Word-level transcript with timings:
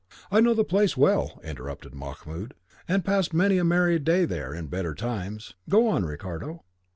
"I 0.31 0.41
know 0.41 0.55
the 0.55 0.63
place 0.63 0.97
well," 0.97 1.39
interrupted 1.43 1.93
Mahmoud, 1.93 2.55
"and 2.87 3.05
passed 3.05 3.35
many 3.35 3.59
a 3.59 3.63
merry 3.63 3.99
day 3.99 4.25
there 4.25 4.51
in 4.51 4.65
better 4.65 4.95
times. 4.95 5.53
Go 5.69 5.87
on, 5.89 6.05
Ricardo." 6.05 6.63